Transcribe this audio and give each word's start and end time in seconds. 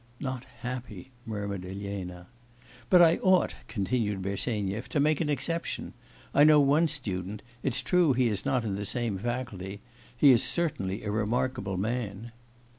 'Not 0.19 0.45
happy,' 0.61 1.11
murmured 1.27 1.63
Elena. 1.63 2.25
'But 2.89 3.03
I 3.03 3.17
ought,' 3.17 3.53
continued 3.67 4.23
Bersenyev, 4.23 4.89
'to 4.89 4.99
make 4.99 5.21
an 5.21 5.29
exception. 5.29 5.93
I 6.33 6.43
know 6.43 6.59
one 6.59 6.87
student 6.87 7.43
it's 7.61 7.83
true 7.83 8.13
he 8.13 8.27
is 8.27 8.43
not 8.43 8.65
in 8.65 8.73
the 8.73 8.83
same 8.83 9.19
faculty 9.19 9.79
he 10.17 10.31
is 10.31 10.41
certainly 10.43 11.03
a 11.03 11.11
remarkable 11.11 11.77
man. 11.77 12.31